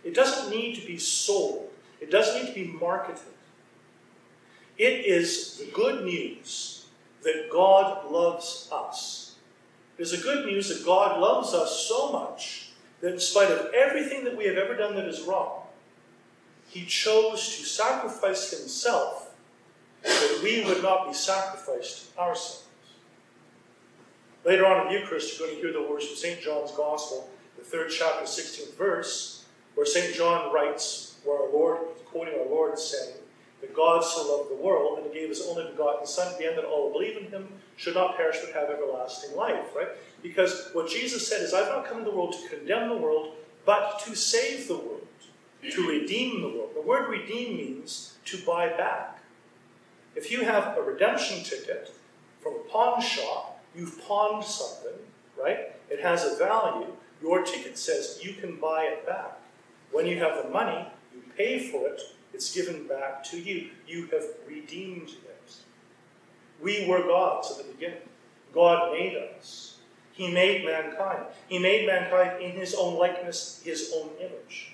It 0.03 0.13
doesn't 0.13 0.49
need 0.49 0.75
to 0.75 0.85
be 0.85 0.97
sold, 0.97 1.69
it 1.99 2.11
doesn't 2.11 2.43
need 2.43 2.53
to 2.53 2.67
be 2.67 2.77
marketed. 2.79 3.21
It 4.77 5.05
is 5.05 5.57
the 5.57 5.65
good 5.71 6.05
news 6.05 6.85
that 7.23 7.49
God 7.51 8.09
loves 8.11 8.69
us. 8.71 9.35
It 9.97 10.03
is 10.03 10.11
the 10.11 10.17
good 10.17 10.45
news 10.45 10.69
that 10.69 10.85
God 10.85 11.19
loves 11.19 11.53
us 11.53 11.87
so 11.87 12.11
much 12.11 12.69
that 13.01 13.13
in 13.13 13.19
spite 13.19 13.51
of 13.51 13.71
everything 13.73 14.23
that 14.23 14.37
we 14.37 14.45
have 14.45 14.57
ever 14.57 14.75
done 14.75 14.95
that 14.95 15.05
is 15.05 15.21
wrong, 15.21 15.63
He 16.67 16.85
chose 16.85 17.57
to 17.57 17.63
sacrifice 17.63 18.51
Himself 18.51 19.30
that 20.03 20.39
we 20.43 20.63
would 20.65 20.81
not 20.81 21.07
be 21.07 21.13
sacrificed 21.13 22.17
ourselves. 22.17 22.65
Later 24.43 24.65
on 24.65 24.87
in 24.87 24.93
the 24.93 24.99
Eucharist, 24.99 25.37
you're 25.37 25.47
going 25.47 25.59
to 25.59 25.63
hear 25.63 25.73
the 25.73 25.87
words 25.87 26.07
from 26.07 26.15
St. 26.15 26.41
John's 26.41 26.71
Gospel, 26.71 27.29
the 27.57 27.63
third 27.63 27.91
chapter, 27.91 28.25
16th 28.25 28.75
verse, 28.75 29.45
where 29.75 29.85
St. 29.85 30.15
John 30.15 30.51
writes, 30.51 31.19
where 31.23 31.43
our 31.43 31.51
Lord, 31.51 31.79
quoting 32.05 32.33
our 32.39 32.47
Lord, 32.47 32.79
saying, 32.79 33.13
that 33.61 33.75
God 33.75 34.03
so 34.03 34.37
loved 34.37 34.49
the 34.49 34.55
world 34.55 34.97
that 34.97 35.05
he 35.05 35.19
gave 35.19 35.29
his 35.29 35.47
only 35.47 35.69
begotten 35.69 36.07
Son, 36.07 36.33
at 36.33 36.39
the 36.39 36.47
end 36.47 36.57
that 36.57 36.65
all 36.65 36.87
who 36.87 36.93
believe 36.93 37.17
in 37.17 37.29
him 37.29 37.47
should 37.77 37.93
not 37.93 38.17
perish 38.17 38.37
but 38.43 38.53
have 38.59 38.71
everlasting 38.71 39.35
life, 39.35 39.75
right? 39.75 39.89
Because 40.23 40.69
what 40.73 40.89
Jesus 40.89 41.27
said 41.27 41.41
is, 41.41 41.53
I've 41.53 41.69
not 41.69 41.85
come 41.85 41.99
into 41.99 42.09
the 42.09 42.17
world 42.17 42.33
to 42.33 42.55
condemn 42.55 42.89
the 42.89 42.97
world, 42.97 43.35
but 43.63 43.99
to 44.05 44.15
save 44.15 44.67
the 44.67 44.77
world, 44.77 45.07
to 45.69 45.87
redeem 45.87 46.41
the 46.41 46.47
world. 46.47 46.71
The 46.73 46.81
word 46.81 47.07
redeem 47.09 47.57
means 47.57 48.17
to 48.25 48.37
buy 48.43 48.69
back. 48.69 49.20
If 50.15 50.31
you 50.31 50.43
have 50.43 50.77
a 50.77 50.81
redemption 50.81 51.43
ticket 51.43 51.93
from 52.41 52.55
a 52.55 52.69
pawn 52.69 53.01
shop, 53.01 53.63
you've 53.75 54.01
pawned 54.01 54.43
something, 54.43 54.99
right? 55.41 55.73
It 55.89 56.01
has 56.01 56.25
a 56.25 56.37
value. 56.37 56.87
Your 57.21 57.43
ticket 57.43 57.77
says 57.77 58.19
you 58.21 58.33
can 58.33 58.57
buy 58.57 58.83
it 58.83 59.05
back. 59.05 59.39
When 59.91 60.05
you 60.05 60.17
have 60.19 60.43
the 60.43 60.49
money, 60.49 60.87
you 61.13 61.21
pay 61.37 61.59
for 61.69 61.87
it, 61.87 62.01
it's 62.33 62.53
given 62.53 62.87
back 62.87 63.23
to 63.25 63.39
you. 63.39 63.69
You 63.87 64.07
have 64.07 64.23
redeemed 64.47 65.09
it. 65.09 65.55
We 66.61 66.87
were 66.87 67.01
God's 67.01 67.51
at 67.51 67.65
the 67.65 67.73
beginning. 67.73 68.09
God 68.53 68.91
made 68.91 69.15
us. 69.15 69.77
He 70.13 70.31
made 70.31 70.65
mankind. 70.65 71.25
He 71.47 71.57
made 71.57 71.87
mankind 71.87 72.41
in 72.41 72.51
his 72.51 72.75
own 72.75 72.97
likeness, 72.97 73.61
his 73.63 73.93
own 73.95 74.09
image. 74.19 74.73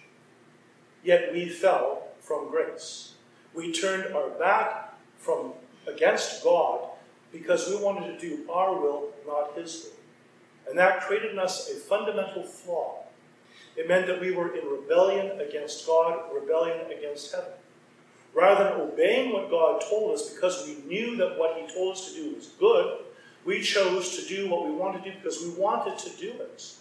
Yet 1.03 1.31
we 1.31 1.47
fell 1.47 2.07
from 2.19 2.49
grace. 2.49 3.13
We 3.53 3.71
turned 3.71 4.13
our 4.13 4.29
back 4.31 4.96
from 5.27 5.51
against 5.93 6.41
God 6.41 6.87
because 7.33 7.67
we 7.67 7.75
wanted 7.75 8.17
to 8.17 8.29
do 8.29 8.49
our 8.49 8.73
will, 8.73 9.09
not 9.27 9.57
His 9.57 9.83
will. 9.83 10.69
And 10.69 10.79
that 10.79 11.01
created 11.01 11.31
in 11.31 11.39
us 11.39 11.69
a 11.69 11.75
fundamental 11.75 12.43
flaw. 12.43 13.03
It 13.75 13.89
meant 13.89 14.07
that 14.07 14.21
we 14.21 14.31
were 14.31 14.55
in 14.55 14.65
rebellion 14.65 15.39
against 15.41 15.85
God, 15.85 16.33
rebellion 16.33 16.79
against 16.97 17.33
heaven. 17.33 17.51
Rather 18.33 18.63
than 18.63 18.81
obeying 18.81 19.33
what 19.33 19.49
God 19.49 19.81
told 19.81 20.15
us 20.15 20.29
because 20.29 20.65
we 20.65 20.75
knew 20.87 21.17
that 21.17 21.37
what 21.37 21.57
He 21.57 21.73
told 21.73 21.97
us 21.97 22.09
to 22.09 22.15
do 22.15 22.35
was 22.35 22.47
good, 22.59 22.99
we 23.45 23.61
chose 23.61 24.17
to 24.17 24.27
do 24.27 24.49
what 24.49 24.65
we 24.65 24.71
wanted 24.71 25.03
to 25.03 25.11
do 25.11 25.17
because 25.17 25.41
we 25.41 25.49
wanted 25.49 25.97
to 25.99 26.09
do 26.17 26.31
it. 26.31 26.73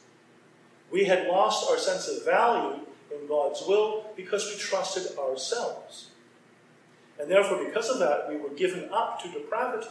We 0.93 1.05
had 1.05 1.27
lost 1.27 1.69
our 1.69 1.79
sense 1.79 2.09
of 2.09 2.25
value 2.25 2.81
in 3.11 3.27
God's 3.27 3.63
will 3.67 4.07
because 4.17 4.47
we 4.47 4.57
trusted 4.59 5.19
ourselves. 5.19 6.11
And 7.27 7.35
therefore, 7.35 7.59
because 7.65 7.91
of 7.91 7.99
that, 7.99 8.29
we 8.29 8.37
were 8.37 8.51
given 8.51 8.89
up 8.93 9.21
to 9.21 9.29
depravity. 9.29 9.89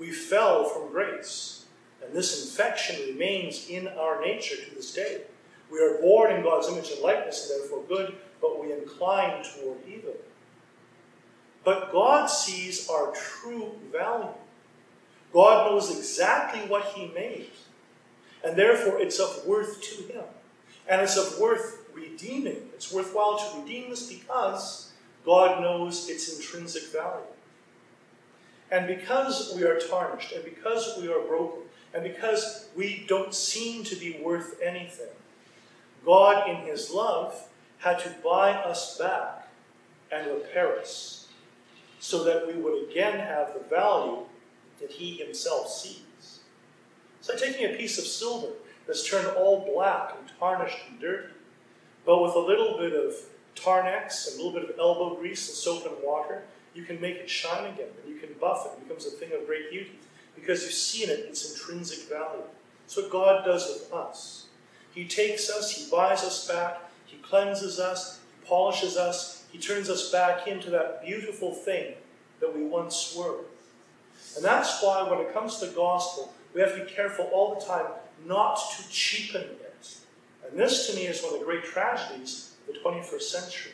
We 0.00 0.10
fell 0.10 0.64
from 0.64 0.90
grace. 0.90 1.66
And 2.04 2.12
this 2.12 2.44
infection 2.44 2.96
remains 3.06 3.68
in 3.68 3.86
our 3.86 4.20
nature 4.20 4.56
to 4.56 4.74
this 4.74 4.92
day. 4.92 5.20
We 5.70 5.78
are 5.80 6.00
born 6.00 6.34
in 6.34 6.42
God's 6.42 6.66
image 6.66 6.90
and 6.90 7.02
likeness, 7.02 7.48
and 7.48 7.60
therefore 7.60 7.84
good, 7.86 8.16
but 8.40 8.60
we 8.60 8.72
incline 8.72 9.44
toward 9.44 9.78
evil. 9.86 10.16
But 11.62 11.92
God 11.92 12.26
sees 12.26 12.90
our 12.90 13.12
true 13.12 13.70
value. 13.92 14.34
God 15.32 15.70
knows 15.70 15.96
exactly 15.96 16.62
what 16.62 16.86
He 16.96 17.12
made, 17.14 17.50
and 18.44 18.56
therefore 18.56 19.00
it's 19.00 19.20
of 19.20 19.46
worth 19.46 19.80
to 19.82 20.12
Him. 20.12 20.24
And 20.88 21.00
it's 21.00 21.16
of 21.16 21.38
worth 21.38 21.84
redeeming. 21.94 22.70
It's 22.74 22.92
worthwhile 22.92 23.38
to 23.38 23.60
redeem 23.60 23.90
this 23.90 24.12
because 24.12 24.85
God 25.26 25.60
knows 25.60 26.08
its 26.08 26.34
intrinsic 26.34 26.92
value. 26.92 27.26
And 28.70 28.86
because 28.86 29.52
we 29.56 29.64
are 29.64 29.78
tarnished, 29.78 30.32
and 30.32 30.44
because 30.44 30.96
we 31.00 31.08
are 31.08 31.20
broken, 31.20 31.62
and 31.92 32.04
because 32.04 32.68
we 32.76 33.04
don't 33.08 33.34
seem 33.34 33.82
to 33.84 33.96
be 33.96 34.20
worth 34.22 34.60
anything, 34.62 35.14
God, 36.04 36.48
in 36.48 36.56
His 36.58 36.90
love, 36.90 37.48
had 37.78 37.98
to 38.00 38.14
buy 38.24 38.52
us 38.52 38.96
back 38.96 39.48
and 40.12 40.28
repair 40.28 40.78
us 40.78 41.28
so 41.98 42.22
that 42.24 42.46
we 42.46 42.54
would 42.54 42.88
again 42.88 43.18
have 43.18 43.52
the 43.54 43.68
value 43.68 44.22
that 44.80 44.92
He 44.92 45.16
Himself 45.16 45.68
sees. 45.68 46.40
It's 47.18 47.28
like 47.28 47.38
taking 47.38 47.66
a 47.66 47.76
piece 47.76 47.98
of 47.98 48.04
silver 48.04 48.52
that's 48.86 49.08
turned 49.08 49.26
all 49.36 49.68
black 49.72 50.14
and 50.18 50.30
tarnished 50.38 50.78
and 50.88 51.00
dirty, 51.00 51.32
but 52.04 52.22
with 52.22 52.34
a 52.34 52.38
little 52.38 52.78
bit 52.78 52.92
of 52.92 53.14
Tarn-X 53.56 54.28
and 54.28 54.40
a 54.40 54.44
little 54.44 54.60
bit 54.60 54.70
of 54.70 54.78
elbow 54.78 55.16
grease 55.16 55.48
and 55.48 55.56
soap 55.56 55.86
and 55.86 55.96
water, 56.04 56.44
you 56.74 56.84
can 56.84 57.00
make 57.00 57.16
it 57.16 57.28
shine 57.28 57.72
again, 57.72 57.88
and 58.02 58.14
you 58.14 58.20
can 58.20 58.34
buff 58.40 58.66
it. 58.66 58.72
It 58.78 58.88
becomes 58.88 59.06
a 59.06 59.10
thing 59.10 59.32
of 59.32 59.46
great 59.46 59.70
beauty 59.70 59.98
because 60.34 60.62
you 60.62 60.70
see 60.70 61.04
in 61.04 61.10
it 61.10 61.20
its 61.20 61.52
intrinsic 61.52 62.08
value. 62.08 62.42
That's 62.84 62.96
what 62.96 63.10
God 63.10 63.44
does 63.44 63.66
with 63.66 63.92
us. 63.92 64.46
He 64.94 65.06
takes 65.06 65.50
us, 65.50 65.70
He 65.70 65.90
buys 65.90 66.22
us 66.22 66.46
back, 66.46 66.90
He 67.06 67.16
cleanses 67.18 67.80
us, 67.80 68.20
He 68.40 68.46
polishes 68.46 68.96
us, 68.96 69.44
He 69.50 69.58
turns 69.58 69.90
us 69.90 70.12
back 70.12 70.46
into 70.46 70.70
that 70.70 71.04
beautiful 71.04 71.52
thing 71.52 71.94
that 72.40 72.54
we 72.54 72.64
once 72.64 73.14
were. 73.16 73.40
And 74.36 74.44
that's 74.44 74.82
why 74.82 75.02
when 75.08 75.20
it 75.20 75.32
comes 75.32 75.58
to 75.58 75.66
the 75.66 75.72
gospel, 75.72 76.32
we 76.54 76.60
have 76.60 76.76
to 76.76 76.84
be 76.84 76.90
careful 76.90 77.28
all 77.32 77.54
the 77.54 77.64
time 77.64 77.86
not 78.26 78.56
to 78.76 78.88
cheapen 78.90 79.42
it. 79.42 79.96
And 80.48 80.58
this 80.58 80.88
to 80.88 80.96
me 80.96 81.06
is 81.06 81.22
one 81.22 81.34
of 81.34 81.40
the 81.40 81.46
great 81.46 81.64
tragedies 81.64 82.55
the 82.66 82.72
21st 82.72 83.22
century, 83.22 83.72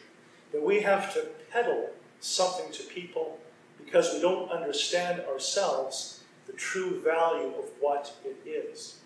that 0.52 0.62
we 0.62 0.80
have 0.80 1.12
to 1.14 1.26
peddle 1.50 1.90
something 2.20 2.70
to 2.72 2.82
people 2.84 3.38
because 3.84 4.12
we 4.14 4.20
don't 4.20 4.50
understand 4.50 5.20
ourselves 5.22 6.20
the 6.46 6.52
true 6.52 7.00
value 7.00 7.48
of 7.48 7.64
what 7.80 8.14
it 8.24 8.36
is. 8.48 8.98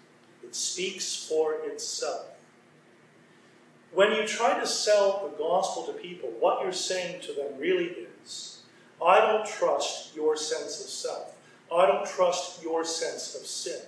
It 0.43 0.55
speaks 0.55 1.27
for 1.29 1.55
itself. 1.65 2.27
When 3.93 4.13
you 4.13 4.27
try 4.27 4.59
to 4.59 4.67
sell 4.67 5.27
the 5.27 5.43
gospel 5.43 5.85
to 5.85 5.93
people, 5.93 6.31
what 6.41 6.63
you're 6.63 6.73
saying 6.73 7.23
to 7.23 7.33
them 7.33 7.59
really 7.59 7.97
is 8.23 8.63
I 9.05 9.21
don't 9.21 9.47
trust 9.47 10.15
your 10.15 10.37
sense 10.37 10.83
of 10.83 10.91
self. 10.91 11.35
I 11.75 11.87
don't 11.87 12.07
trust 12.07 12.63
your 12.63 12.85
sense 12.85 13.35
of 13.35 13.47
sin. 13.47 13.81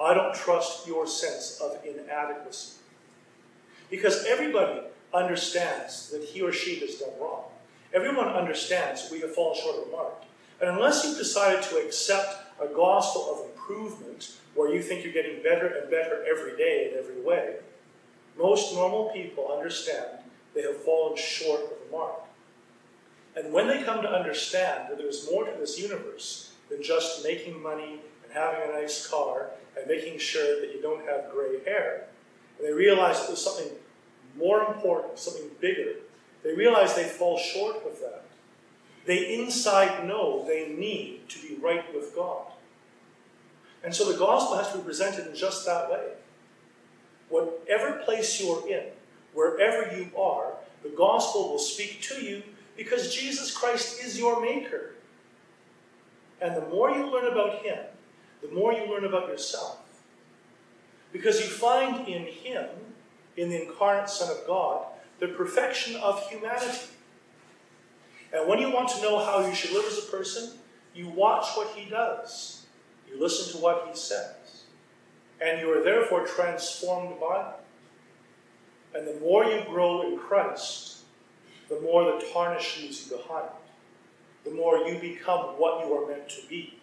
I 0.00 0.14
don't 0.14 0.34
trust 0.34 0.86
your 0.86 1.06
sense 1.06 1.60
of 1.60 1.78
inadequacy. 1.84 2.78
Because 3.90 4.24
everybody 4.26 4.80
understands 5.14 6.10
that 6.10 6.22
he 6.22 6.42
or 6.42 6.52
she 6.52 6.80
has 6.80 6.96
done 6.96 7.10
wrong. 7.20 7.44
Everyone 7.94 8.28
understands 8.28 9.08
we 9.10 9.20
have 9.20 9.34
fallen 9.34 9.58
short 9.60 9.76
of 9.76 9.86
the 9.86 9.96
mark. 9.96 10.22
And 10.60 10.70
unless 10.70 11.04
you've 11.04 11.18
decided 11.18 11.62
to 11.64 11.76
accept 11.76 12.36
a 12.60 12.66
gospel 12.66 13.32
of 13.32 13.50
improvement, 13.50 14.36
where 14.54 14.74
you 14.74 14.82
think 14.82 15.04
you're 15.04 15.12
getting 15.12 15.42
better 15.42 15.66
and 15.66 15.90
better 15.90 16.24
every 16.28 16.56
day 16.56 16.90
in 16.90 16.98
every 16.98 17.20
way, 17.20 17.56
most 18.38 18.74
normal 18.74 19.10
people 19.10 19.52
understand 19.52 20.18
they 20.54 20.62
have 20.62 20.76
fallen 20.82 21.16
short 21.16 21.60
of 21.60 21.70
the 21.70 21.96
mark. 21.96 22.22
And 23.36 23.52
when 23.52 23.68
they 23.68 23.82
come 23.82 24.00
to 24.02 24.10
understand 24.10 24.88
that 24.88 24.96
there's 24.96 25.30
more 25.30 25.44
to 25.44 25.52
this 25.58 25.78
universe 25.78 26.54
than 26.70 26.82
just 26.82 27.22
making 27.22 27.62
money 27.62 28.00
and 28.24 28.32
having 28.32 28.70
a 28.70 28.80
nice 28.80 29.06
car 29.06 29.50
and 29.76 29.86
making 29.86 30.18
sure 30.18 30.60
that 30.60 30.74
you 30.74 30.80
don't 30.80 31.04
have 31.06 31.30
gray 31.30 31.62
hair, 31.64 32.06
and 32.58 32.66
they 32.66 32.72
realize 32.72 33.20
that 33.20 33.26
there's 33.28 33.44
something 33.44 33.70
more 34.36 34.64
important, 34.64 35.18
something 35.18 35.48
bigger, 35.60 35.94
they 36.42 36.54
realize 36.54 36.94
they 36.94 37.04
fall 37.04 37.38
short 37.38 37.76
of 37.86 37.98
that. 38.00 38.24
They 39.04 39.34
inside 39.34 40.06
know 40.06 40.44
they 40.46 40.68
need 40.68 41.28
to 41.28 41.38
be 41.40 41.56
right 41.60 41.94
with 41.94 42.14
God. 42.14 42.46
And 43.84 43.94
so 43.94 44.10
the 44.10 44.18
gospel 44.18 44.56
has 44.56 44.72
to 44.72 44.78
be 44.78 44.84
presented 44.84 45.28
in 45.28 45.34
just 45.34 45.64
that 45.66 45.90
way. 45.90 46.12
Whatever 47.28 48.02
place 48.04 48.40
you're 48.40 48.68
in, 48.68 48.84
wherever 49.32 49.96
you 49.96 50.10
are, 50.18 50.54
the 50.82 50.88
gospel 50.90 51.50
will 51.50 51.58
speak 51.58 52.00
to 52.02 52.20
you 52.20 52.42
because 52.76 53.14
Jesus 53.14 53.56
Christ 53.56 54.02
is 54.02 54.18
your 54.18 54.40
maker. 54.40 54.94
And 56.40 56.56
the 56.56 56.68
more 56.68 56.90
you 56.90 57.10
learn 57.10 57.30
about 57.30 57.62
him, 57.62 57.78
the 58.42 58.50
more 58.50 58.72
you 58.72 58.90
learn 58.90 59.04
about 59.04 59.28
yourself. 59.28 59.78
Because 61.12 61.40
you 61.40 61.46
find 61.46 62.06
in 62.06 62.24
him, 62.24 62.66
in 63.36 63.50
the 63.50 63.66
incarnate 63.66 64.08
Son 64.08 64.30
of 64.30 64.46
God, 64.46 64.86
the 65.18 65.28
perfection 65.28 65.96
of 65.96 66.26
humanity. 66.28 66.86
And 68.32 68.48
when 68.48 68.58
you 68.58 68.70
want 68.70 68.88
to 68.90 69.02
know 69.02 69.18
how 69.18 69.46
you 69.46 69.54
should 69.54 69.72
live 69.72 69.84
as 69.86 69.98
a 69.98 70.10
person, 70.10 70.58
you 70.94 71.08
watch 71.08 71.46
what 71.54 71.68
he 71.76 71.88
does. 71.88 72.66
You 73.08 73.20
listen 73.20 73.54
to 73.54 73.62
what 73.62 73.86
he 73.88 73.96
says. 73.96 74.64
And 75.40 75.60
you 75.60 75.72
are 75.72 75.82
therefore 75.82 76.26
transformed 76.26 77.20
by 77.20 77.42
him. 77.42 77.54
And 78.94 79.06
the 79.06 79.20
more 79.20 79.44
you 79.44 79.62
grow 79.68 80.10
in 80.10 80.18
Christ, 80.18 81.00
the 81.68 81.80
more 81.80 82.04
the 82.04 82.26
tarnish 82.32 82.80
leaves 82.80 83.06
you 83.06 83.16
behind. 83.16 83.50
The 84.44 84.52
more 84.52 84.78
you 84.78 84.98
become 84.98 85.58
what 85.58 85.84
you 85.84 85.92
are 85.94 86.08
meant 86.08 86.28
to 86.30 86.40
be. 86.48 86.78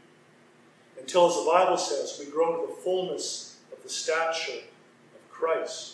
Until, 1.00 1.28
as 1.28 1.36
the 1.36 1.52
Bible 1.52 1.78
says, 1.78 2.18
we 2.20 2.32
grow 2.32 2.62
to 2.62 2.68
the 2.68 2.82
fullness 2.82 3.58
of 3.72 3.82
the 3.82 3.90
stature 3.90 4.60
of 5.16 5.32
Christ. 5.32 5.93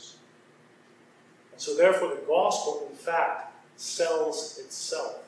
So, 1.59 1.75
therefore, 1.75 2.15
the 2.15 2.21
gospel, 2.25 2.87
in 2.89 2.95
fact, 2.95 3.53
sells 3.75 4.59
itself. 4.59 5.27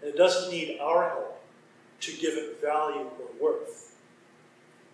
And 0.00 0.14
it 0.14 0.16
doesn't 0.16 0.52
need 0.52 0.78
our 0.80 1.08
help 1.08 1.42
to 2.02 2.12
give 2.12 2.34
it 2.34 2.60
value 2.62 3.00
or 3.18 3.26
worth. 3.40 3.96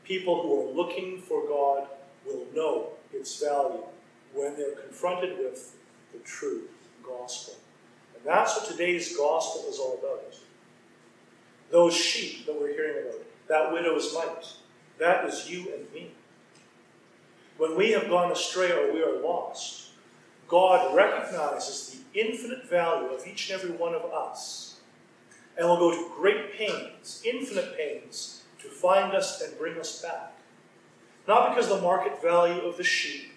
People 0.03 0.43
who 0.43 0.63
are 0.63 0.73
looking 0.73 1.21
for 1.21 1.47
God 1.47 1.89
will 2.25 2.47
know 2.55 2.89
its 3.13 3.39
value 3.39 3.85
when 4.33 4.57
they're 4.57 4.77
confronted 4.77 5.37
with 5.39 5.77
the 6.15 6.19
true 6.21 6.63
gospel. 7.07 7.57
And 8.17 8.25
that's 8.25 8.57
what 8.57 8.67
today's 8.67 9.15
gospel 9.15 9.67
is 9.69 9.79
all 9.79 9.99
about. 10.03 10.35
Those 11.71 11.95
sheep 11.95 12.47
that 12.47 12.59
we're 12.59 12.73
hearing 12.73 13.09
about, 13.09 13.21
that 13.49 13.73
widow's 13.75 14.15
mite, 14.15 14.55
that 14.99 15.27
is 15.27 15.51
you 15.51 15.71
and 15.75 15.93
me. 15.93 16.13
When 17.59 17.77
we 17.77 17.93
have 17.93 18.09
gone 18.09 18.33
astray 18.33 18.73
or 18.73 18.91
we 18.91 19.03
are 19.03 19.21
lost, 19.21 19.84
God 20.49 20.95
recognizes 20.95 21.99
the 22.13 22.21
infinite 22.21 22.69
value 22.69 23.09
of 23.09 23.27
each 23.27 23.51
and 23.51 23.61
every 23.61 23.77
one 23.77 23.95
of 23.95 24.05
us 24.05 24.81
and 25.57 25.69
will 25.69 25.79
go 25.79 25.91
to 25.91 26.11
great 26.17 26.53
pains, 26.55 27.23
infinite 27.25 27.77
pains, 27.77 28.43
to 28.61 28.69
find 28.69 29.15
us 29.15 29.41
and 29.41 29.57
bring 29.59 29.79
us 29.79 30.03
back. 30.03 30.33
Not 31.27 31.51
because 31.51 31.69
the 31.69 31.81
market 31.81 32.21
value 32.21 32.63
of 32.63 32.77
the 32.77 32.85
sheep 32.85 33.33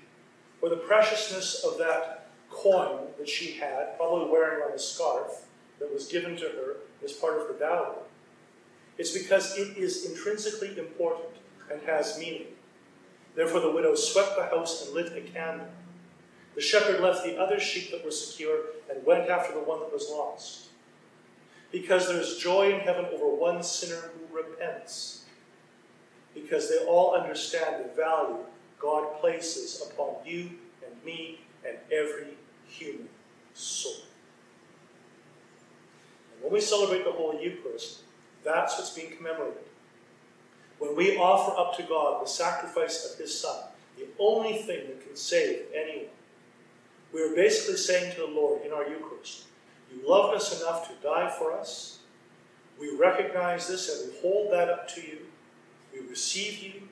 or 0.62 0.70
the 0.70 0.78
preciousness 0.78 1.64
of 1.64 1.78
that 1.78 2.28
coin 2.50 3.08
that 3.18 3.30
she 3.30 3.54
had, 3.54 3.98
probably 3.98 4.30
wearing 4.32 4.64
on 4.64 4.72
a 4.72 4.80
scarf 4.80 5.46
that 5.80 5.94
was 5.94 6.08
given 6.08 6.36
to 6.38 6.46
her 6.46 6.78
as 7.04 7.14
part 7.14 7.40
of 7.40 7.48
her 7.48 7.54
dowry. 7.54 7.98
It's 8.98 9.16
because 9.16 9.58
it 9.58 9.78
is 9.78 10.10
intrinsically 10.10 10.78
important 10.78 11.30
and 11.72 11.82
has 11.84 12.18
meaning. 12.18 12.48
Therefore, 13.36 13.60
the 13.60 13.72
widow 13.72 13.94
swept 13.94 14.36
the 14.36 14.46
house 14.46 14.86
and 14.86 14.96
lit 14.96 15.16
a 15.16 15.22
candle. 15.22 15.68
The 16.58 16.64
shepherd 16.64 17.02
left 17.02 17.24
the 17.24 17.38
other 17.38 17.60
sheep 17.60 17.92
that 17.92 18.04
were 18.04 18.10
secure 18.10 18.62
and 18.90 19.06
went 19.06 19.30
after 19.30 19.54
the 19.54 19.60
one 19.60 19.80
that 19.80 19.94
was 19.94 20.10
lost 20.10 20.70
because 21.72 22.08
there's 22.08 22.38
joy 22.38 22.74
in 22.74 22.80
heaven 22.80 23.06
over 23.14 23.28
one 23.28 23.62
sinner 23.62 24.02
who 24.02 24.36
repents. 24.36 25.22
Because 26.34 26.68
they 26.68 26.84
all 26.86 27.14
understand 27.14 27.86
the 27.86 27.96
value 27.96 28.38
God 28.80 29.20
places 29.22 29.88
upon 29.88 30.16
you 30.26 30.50
and 30.84 31.06
me 31.06 31.42
and 31.64 31.78
every 31.92 32.34
human 32.66 33.10
soul. 33.54 34.02
And 36.34 36.44
when 36.44 36.54
we 36.54 36.62
celebrate 36.62 37.04
the 37.04 37.12
Holy 37.12 37.44
Eucharist, 37.44 38.00
that's 38.44 38.80
what's 38.80 38.96
being 38.96 39.16
commemorated. 39.16 39.62
When 40.80 40.96
we 40.96 41.18
offer 41.18 41.56
up 41.56 41.78
to 41.78 41.84
God 41.84 42.24
the 42.24 42.28
sacrifice 42.28 43.12
of 43.12 43.20
His 43.20 43.40
Son, 43.40 43.58
the 43.96 44.08
only 44.18 44.58
thing 44.58 44.88
that 44.88 45.06
can 45.06 45.16
save 45.16 45.66
anyone, 45.76 46.17
we 47.14 47.22
are 47.22 47.36
basically 47.36 47.78
saying 47.78 48.14
to 48.16 48.22
the 48.22 48.28
Lord 48.28 48.66
in 48.66 48.72
our 48.72 48.88
Eucharist, 48.88 49.46
You 49.92 50.08
loved 50.08 50.36
us 50.36 50.62
enough 50.62 50.88
to 50.88 50.94
die 51.02 51.34
for 51.38 51.54
us. 51.54 52.00
We 52.80 52.96
recognize 52.96 53.68
this 53.68 53.90
and 53.90 54.12
we 54.12 54.20
hold 54.22 54.52
that 54.54 54.70
up 54.70 54.88
to 54.90 55.02
you. 55.02 55.20
We 55.94 56.08
receive 56.08 56.62
you 56.62 56.90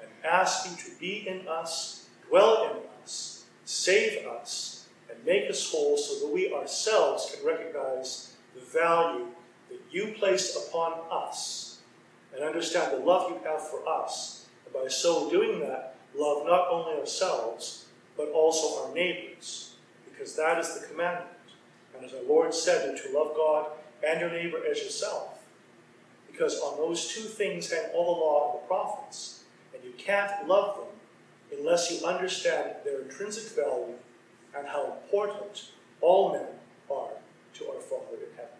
and 0.00 0.08
ask 0.24 0.68
you 0.68 0.76
to 0.76 0.98
be 0.98 1.28
in 1.28 1.46
us, 1.46 2.08
dwell 2.28 2.64
in 2.64 3.02
us, 3.02 3.44
save 3.64 4.26
us, 4.26 4.88
and 5.10 5.24
make 5.24 5.48
us 5.48 5.70
whole 5.70 5.96
so 5.96 6.26
that 6.26 6.34
we 6.34 6.52
ourselves 6.52 7.34
can 7.34 7.46
recognize 7.46 8.34
the 8.54 8.60
value 8.60 9.26
that 9.68 9.80
you 9.90 10.14
placed 10.18 10.68
upon 10.68 10.94
us 11.10 11.78
and 12.34 12.42
understand 12.42 12.92
the 12.92 13.04
love 13.04 13.30
you 13.30 13.38
have 13.44 13.68
for 13.68 13.86
us. 13.88 14.46
And 14.64 14.74
by 14.74 14.88
so 14.88 15.30
doing 15.30 15.60
that, 15.60 15.96
love 16.16 16.46
not 16.46 16.68
only 16.70 16.98
ourselves, 16.98 17.86
but 18.18 18.28
also 18.32 18.84
our 18.84 18.94
neighbors, 18.94 19.76
because 20.04 20.36
that 20.36 20.58
is 20.58 20.78
the 20.78 20.86
commandment. 20.88 21.30
And 21.96 22.04
as 22.04 22.12
our 22.12 22.22
Lord 22.28 22.52
said, 22.52 22.98
to 22.98 23.18
love 23.18 23.34
God 23.34 23.70
and 24.06 24.20
your 24.20 24.30
neighbor 24.30 24.60
as 24.70 24.78
yourself. 24.78 25.38
Because 26.30 26.60
on 26.60 26.76
those 26.76 27.08
two 27.14 27.22
things 27.22 27.70
hang 27.70 27.90
all 27.94 28.14
the 28.14 28.20
law 28.20 28.52
and 28.52 28.62
the 28.62 28.66
prophets, 28.66 29.44
and 29.72 29.82
you 29.82 29.92
can't 29.96 30.46
love 30.46 30.76
them 30.76 31.58
unless 31.58 31.90
you 31.90 32.06
understand 32.06 32.72
their 32.84 33.02
intrinsic 33.02 33.56
value 33.56 33.94
and 34.56 34.66
how 34.66 34.92
important 34.92 35.70
all 36.00 36.32
men 36.32 36.46
are 36.90 37.10
to 37.54 37.68
our 37.68 37.80
Father 37.80 38.16
in 38.16 38.36
heaven. 38.36 38.50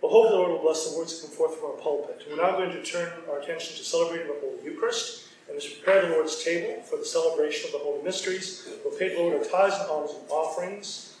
Well, 0.00 0.12
hope 0.12 0.30
the 0.30 0.36
Lord 0.36 0.50
will 0.52 0.58
bless 0.58 0.90
the 0.90 0.98
words 0.98 1.20
that 1.20 1.28
come 1.28 1.36
forth 1.36 1.56
from 1.58 1.70
our 1.70 1.76
pulpit. 1.76 2.22
We're 2.28 2.36
now 2.36 2.52
going 2.52 2.70
to 2.70 2.82
turn 2.82 3.12
our 3.28 3.40
attention 3.40 3.76
to 3.76 3.84
celebrating 3.84 4.28
the 4.28 4.40
Holy 4.40 4.64
Eucharist 4.64 5.25
and 5.48 5.56
as 5.56 5.64
we 5.64 5.74
prepare 5.76 6.08
the 6.08 6.14
Lord's 6.14 6.42
table 6.42 6.82
for 6.82 6.96
the 6.96 7.04
celebration 7.04 7.66
of 7.66 7.72
the 7.72 7.78
Holy 7.78 8.02
Mysteries, 8.02 8.68
pay 8.98 9.14
the 9.14 9.20
Lord 9.20 9.36
our 9.36 9.44
tithes 9.44 9.80
and 9.80 9.90
honors 9.90 10.10
and 10.10 10.28
offerings 10.30 11.14